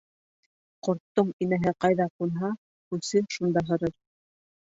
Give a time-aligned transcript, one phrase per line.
[0.87, 2.51] Ҡорттоң инәһе ҡайҙа ҡунһа,
[2.95, 3.93] күсе шунда һырыр.